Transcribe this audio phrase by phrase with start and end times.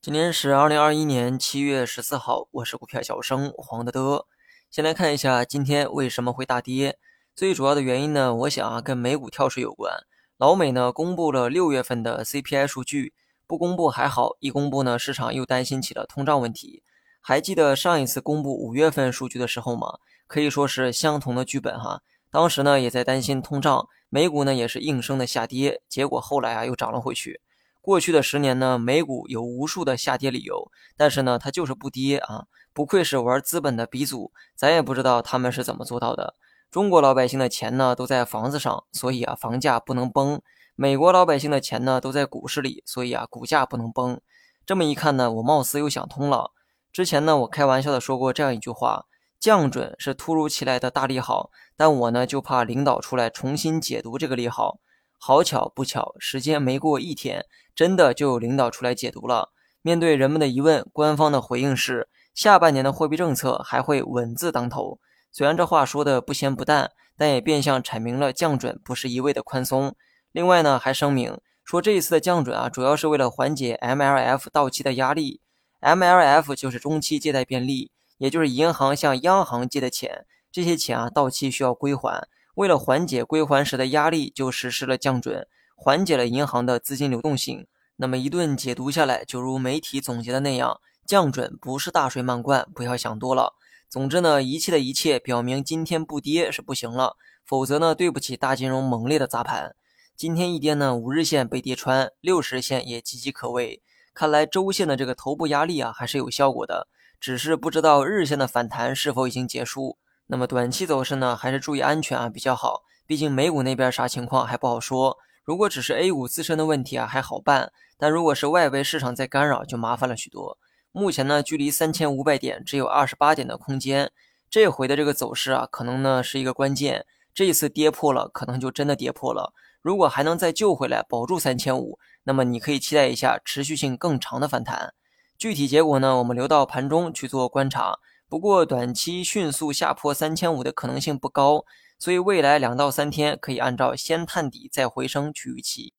[0.00, 4.26] 今天是二零二一年七月十四号，我是股票小生黄德德。
[4.70, 6.98] 先来看一下今天为什么会大跌，
[7.34, 9.92] 最主要的原因呢，我想啊跟美股跳水有关。
[10.38, 13.12] 老美呢公布了六月份的 CPI 数据，
[13.46, 16.82] 不公布还好，一公布呢，市场又担心起了通胀问题。
[17.20, 19.98] 还记得上一次公布五月份数据的时候吗？
[20.26, 22.02] 可以说是相同的剧本哈。
[22.30, 27.40] 当时呢也在担心通胀，美股呢也是应声的下跌，结果后来啊又涨了回去。
[27.80, 32.44] 过去的十年呢，美股有无数的下跌理由，但是呢它就是不跌啊！
[32.74, 36.34] 不愧是玩资本的鼻祖，咱也不知道他们是怎么做到的。
[36.70, 40.40] 中国老百姓的钱呢都在房子上，所以啊房价不能崩；
[40.76, 44.20] 美国老百姓的钱呢都在股市里，所以啊股价不能崩。
[44.66, 46.52] 这么一看呢，我貌似又想通了。
[46.92, 49.06] 之前呢我开玩笑的说过这样一句话。
[49.40, 54.78] 降准是突如其来的大利好，但我呢就怕领导出来重新解读这个利好。
[55.20, 59.50] 好巧不巧，时间没过一天，真的就有领导出来解读了。
[59.82, 64.98] 面对人们的疑问，官方的回应是：下半年的货币政策还会稳字当头。
[65.32, 69.94] 虽然这话说的不咸不淡，但也变相阐明了降准不是一味的宽松。
[70.32, 75.40] 另外呢，还声明说这一次的降准啊，主要是为了缓解 MLF 到期的压力。
[75.80, 77.90] MLF 就是中期借贷便利。
[78.18, 87.66] 也就是银行向央行借的钱，这些钱啊到期需要归还，为了缓解归还时的压力，就实施了降准，缓解了银行的资金流动性。
[87.96, 93.54] 那么一顿解读下来，就如媒体总结的那样，降准不是大水漫灌，不要想多了。
[93.88, 99.74] 总之呢，一切的一切表明今天不跌是不行了，否则呢对不起大金融猛烈的砸盘。
[100.16, 103.82] 今天一跌呢，五日线被跌穿，六十线也岌岌可危，
[104.12, 106.88] 看来周线的这个头部压力啊还是有效果的。
[107.20, 109.98] 只是不知道日线的反弹是否已经结束。
[110.26, 112.82] 那么短期走势呢，还是注意安全啊比较好。
[113.06, 115.16] 毕竟美股那边啥情况还不好说。
[115.42, 120.58] 如果只是 A 股自身的问题啊，还好办；但如果是外围市场在干扰，就麻烦了许多。
[120.92, 124.12] 目前呢，距离三千五百点只有二十八点的空间。
[124.50, 127.06] 这回的这个走势啊，可能呢是一个关键。
[127.32, 129.54] 这一次跌破了，可能就真的跌破了。
[129.80, 134.92] 如果还能再救回来，保住三千五，那么你可以期待一下持续性更长的反弹。
[135.38, 138.00] 具体结果呢，我们留到盘中去做观察。
[138.28, 141.64] 不过短期迅速下破三千五的可能性不高，
[141.98, 145.94] 所以未来两到三天可以按照先探底再回升去预期。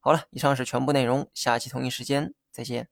[0.00, 2.88] 好了，以上是全部内容，下期同一时间再见。